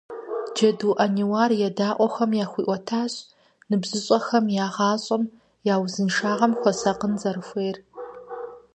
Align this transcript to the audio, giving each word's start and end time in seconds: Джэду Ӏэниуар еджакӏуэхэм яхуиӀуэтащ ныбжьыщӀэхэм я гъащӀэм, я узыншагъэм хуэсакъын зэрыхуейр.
Джэду 0.53 0.91
Ӏэниуар 0.97 1.51
еджакӏуэхэм 1.67 2.31
яхуиӀуэтащ 2.43 3.13
ныбжьыщӀэхэм 3.69 4.45
я 4.65 4.67
гъащӀэм, 4.75 5.23
я 5.73 5.75
узыншагъэм 5.83 6.51
хуэсакъын 6.59 7.13
зэрыхуейр. 7.21 7.77